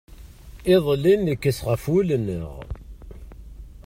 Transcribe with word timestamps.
Iḍelli 0.73 1.13
nekkes 1.17 1.59
ɣef 1.67 1.83
wul-nneɣ. 1.91 2.53